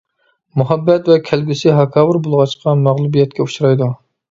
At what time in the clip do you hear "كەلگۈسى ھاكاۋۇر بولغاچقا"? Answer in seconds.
1.27-2.77